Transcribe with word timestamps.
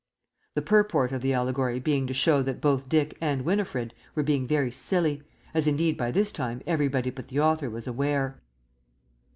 the 0.55 0.63
purport 0.63 1.11
of 1.11 1.21
the 1.21 1.31
allegory 1.31 1.79
being 1.79 2.07
to 2.07 2.13
show 2.15 2.41
that 2.41 2.59
both 2.59 2.89
Dick 2.89 3.15
and 3.21 3.43
Winifred 3.45 3.93
were 4.15 4.23
being 4.23 4.47
very 4.47 4.71
silly, 4.71 5.21
as 5.53 5.67
indeed 5.67 5.95
by 5.95 6.09
this 6.09 6.31
time 6.31 6.63
everybody 6.65 7.11
but 7.11 7.27
the 7.27 7.39
author 7.39 7.69
was 7.69 7.85
aware. 7.85 8.41